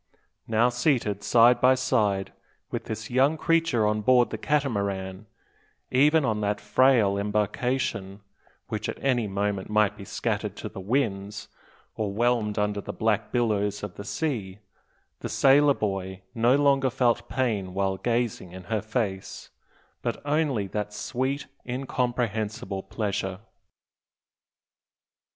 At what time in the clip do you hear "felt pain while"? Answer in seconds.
16.89-17.97